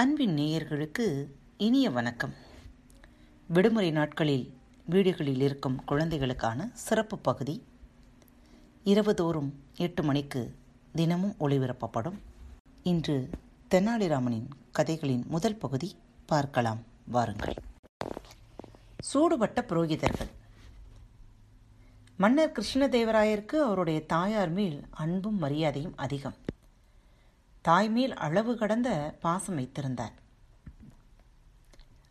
[0.00, 2.34] அன்பின் நேயர்களுக்கு இனிய வணக்கம்.
[3.48, 4.54] விடுமுறை நாட்களில்
[4.84, 7.62] வீடுகளில் இருக்கும் குழந்தைகளுக்கான சிறப்பு பகுதி.
[8.84, 10.54] இரவுதோறும் எட்டு மணிக்கு
[10.94, 12.14] தினமும் ஒளிபரப்பப்படும்.
[12.82, 13.30] இன்று
[13.70, 16.78] தெனாலிராமனின் கதைகளின் முதல் பகுதி பார்க்கலாம்.
[17.06, 17.54] வாருங்கள்.
[19.14, 20.30] சூடுபட்ட புரோகிதர்கள்.
[22.16, 26.39] மன்னர் கிருஷ்ணதேவராயருக்கு அவருடைய தாயார் மேல் அன்பும் மரியாதையும் அதிகம்.
[27.68, 30.12] தாய்மேல் அளவு கடந்த பாசம் வைத்திருந்தார்.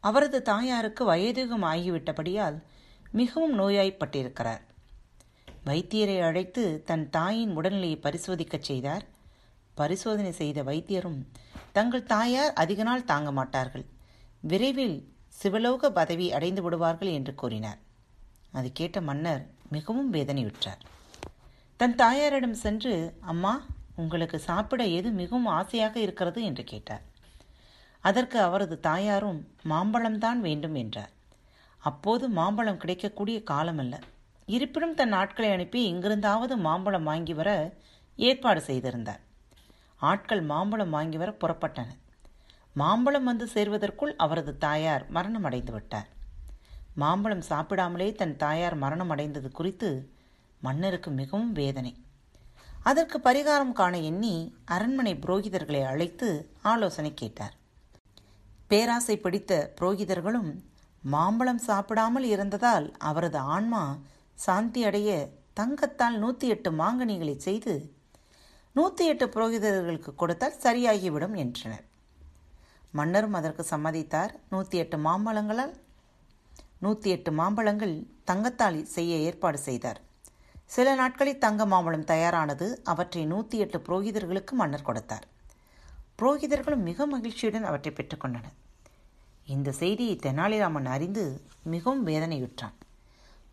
[0.00, 2.62] அவரது தாயாருக்கு வயதுகம் ஆகிவிட்டபடியால்
[3.10, 4.60] மிகவும் நோயாய்ப்பட்டிருக்கிறார்.
[5.66, 9.04] வைத்தியரை அழைத்து தன் தாயின் உடல்நிலையை பரிசோதிக்கச் செய்தார்.
[9.74, 11.26] பரிசோதனை செய்த வைத்தியரும்
[11.72, 13.84] தங்கள் தாயார் அதிக நாள் தாங்க மாட்டார்கள்.
[14.40, 17.78] விரைவில் சிவலோக பதவி அடைந்து விடுவார்கள் என்று கூறினார்.
[18.52, 20.82] அது கேட்ட மன்னர் மிகவும் வேதனையுற்றார்.
[21.76, 23.64] தன் தாயாரிடம் சென்று அம்மா
[23.96, 27.02] உங்களுக்கு சாப்பிட எது மிகவும் ஆசையாக இருக்கிறது என்று கேட்டார்.
[28.00, 31.12] அதற்கு அவரது தாயாரும் மாம்பழம்தான் வேண்டும் என்றார்.
[31.78, 33.94] அப்போது மாம்பழம் கிடைக்கக்கூடிய காலமல்ல.
[34.46, 37.72] இருப்பினும் தன் ஆட்களை அனுப்பி இங்கிருந்தாவது மாம்பழம் வாங்கி வர
[38.16, 39.20] ஏற்பாடு செய்திருந்தார்.
[39.96, 42.00] ஆட்கள் மாம்பழம் வாங்கி வர புறப்பட்டனர்
[42.76, 46.08] மாம்பழம் வந்து சேர்வதற்குள் அவரது தாயார் மரணம் அடைந்து விட்டார்.
[46.94, 50.12] மாம்பழம் சாப்பிடாமலே தன் தாயார் மரணம் அடைந்தது குறித்து
[50.60, 51.92] மன்னருக்கு மிகவும் வேதனை.
[52.90, 54.32] அதற்கு பரிகாரம் காண எண்ணி
[54.74, 56.28] அரண்மனை புரோகிதர்களை அழைத்து
[56.72, 57.54] ஆலோசனை கேட்டார்.
[58.70, 60.50] பேராசை பிடித்த புரோகிதர்களும்
[61.14, 63.82] மாம்பழம் சாப்பிடாமல் இருந்ததால் அவரது ஆன்மா
[64.44, 65.10] சாந்தி அடைய
[65.58, 67.74] தங்கத்தால் நூற்றி எட்டு மாங்கனிகளை செய்து
[68.76, 71.84] நூற்றி எட்டு புரோகிதர்களுக்கு கொடுத்தால் சரியாகிவிடும் என்றனர்.
[72.98, 74.32] மன்னரும் அதற்கு சம்மதித்தார்.
[74.52, 75.74] நூற்றி எட்டு மாம்பழங்களால்
[76.84, 77.94] நூற்றி எட்டு மாம்பழங்கள்
[78.30, 80.00] தங்கத்தால் செய்ய ஏற்பாடு செய்தார்.
[80.74, 85.26] சில நாட்களில் தங்க மாம்பழம் தயாரானது அவற்றை நூற்றி எட்டு புரோகிதர்களுக்கு மன்னர் கொடுத்தார்.
[86.18, 88.56] புரோகிதர்களும் மிக மகிழ்ச்சியுடன் அவற்றை பெற்றுக்கொண்டனர்
[89.44, 91.24] இந்த செய்தியை தெனாலிராமன் அறிந்து
[91.62, 92.74] மிகவும் வேதனையுற்றான்.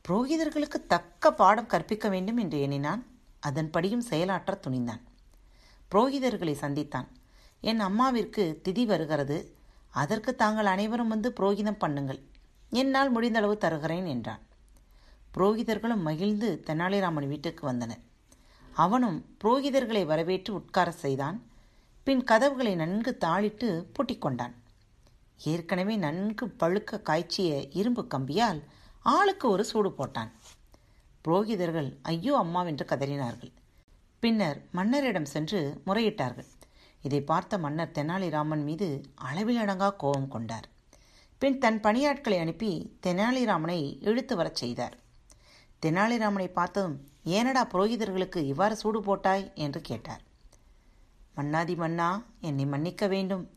[0.08, 3.02] புரோகிதர்களுக்கு தக்க பாடம் கற்பிக்க வேண்டும் என்று எண்ணினான்.
[3.48, 5.02] அதன்படியும் செயலாற்ற துணிந்தான்.
[5.92, 7.10] புரோகிதர்களை சந்தித்தான்.
[7.62, 9.56] என் அம்மாவிற்கு திதி வருகிறது.
[9.90, 12.22] அதற்கு தாங்கள் அனைவரும் வந்து புரோகிதம் பண்ணுங்கள்.
[12.70, 14.44] என்னால் முடிந்தளவு தருகிறேன் என்றான்.
[15.36, 18.02] புரோகிதர்களும் மகிழ்ந்து தெனாலிராமன் வீட்டுக்கு வந்தனர்.
[18.76, 21.38] அவனும் புரோகிதர்களை வரவேற்று உட்கார செய்தான்.
[22.04, 24.54] பின் கதவுகளை நன்கு தாளிட்டு பூட்டிக்கொண்டான்
[25.44, 28.62] ஏற்கனவே நன்கு பழுக்க காய்ச்சிய இரும்பு கம்பியால்
[29.00, 30.32] ஆளுக்கு ஒரு சூடு போட்டான்.
[31.26, 33.52] புரோகிதர்கள் ஐயோ அம்மாவென்று கதறினார்கள்.
[34.20, 36.50] பின்னர் மன்னரிடம் சென்று முறையிட்டார்கள்.
[37.02, 40.68] இதை பார்த்த மன்னர் தெனாலிராமன் மீது அளவிலடங்கா கோபம் கொண்டார்.
[41.40, 44.98] பின் தன் பணியாட்களை அனுப்பி தெனாலிராமனை இழுத்து வரச் செய்தார்.
[45.86, 49.52] தெனாலிராமனை பார்த்ததும் ஏனடா புரோகிதர்களுக்கு இவ்வாறு சூடு போட்டாய்?
[49.54, 50.22] என்று கேட்டார்.
[51.36, 53.50] மன்னாதி மன்னா என்னை மன்னிக்க வேண்டும்.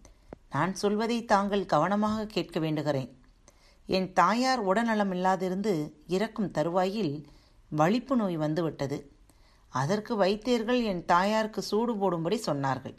[0.51, 3.11] நான் சொல்வதை தாங்கள் கவனமாக கேட்க வேண்டுகிறேன்.
[3.87, 7.27] என் தாயார் உடல்நலமில்லாதிருந்து இறக்கும் தருவாயில்
[7.69, 9.13] வலிப்பு நோய் வந்துவிட்டது.
[9.69, 12.97] அதற்கு வைத்தியர்கள் என் தாயாருக்கு சூடு போடும்படி சொன்னார்கள்.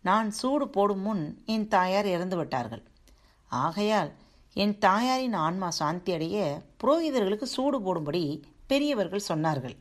[0.00, 2.82] நான் சூடு போடும் முன் என் தாயார் இறந்து விட்டார்கள்
[3.46, 4.12] ஆகையால்
[4.56, 6.38] என் தாயாரின் ஆன்மா சாந்தி அடைய
[6.82, 9.76] புரோகிதர்களுக்கு சூடு போடும்படி பெரியவர்கள் சொன்னார்கள்.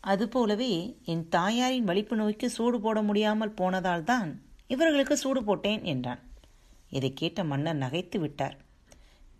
[0.00, 0.72] அதுபோலவே
[1.04, 4.30] என் தாயாரின் வலிப்பு நோய்க்கு சூடு போட முடியாமல் போனதால் தான்
[4.66, 6.22] இவர்களுக்கு சூடு போட்டேன் என்றான்.
[6.90, 8.56] இதை கேட்ட மன்னர் நகைத்து விட்டார்.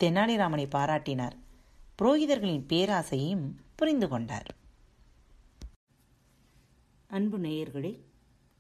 [0.00, 1.37] தெனாலிராமனை பாராட்டினார்.
[1.99, 3.44] புரோகிதர்களின் பேராசையும்
[3.77, 4.49] புரிந்து கொண்டார்.
[7.06, 7.93] அன்பு நேயர்களே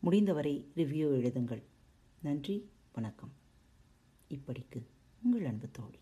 [0.00, 1.62] முடிந்தவரை ரிவ்யூ எழுதுங்கள்.
[2.22, 3.32] நன்றி வணக்கம்.
[4.28, 4.86] இப்படிக்கு
[5.22, 5.98] உங்கள் அன்பு தோழி.